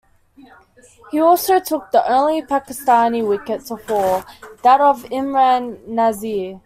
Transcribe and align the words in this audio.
He 1.11 1.19
also 1.19 1.59
took 1.59 1.91
the 1.91 2.03
only 2.11 2.41
Pakistani 2.41 3.23
wicket 3.23 3.63
to 3.65 3.77
fall, 3.77 4.23
that 4.63 4.81
of 4.81 5.03
Imran 5.11 5.85
Nazir. 5.87 6.59